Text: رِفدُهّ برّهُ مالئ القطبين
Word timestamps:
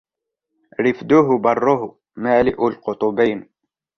رِفدُهّ 0.79 1.37
برّهُ 1.43 1.95
مالئ 2.15 2.55
القطبين 2.67 3.49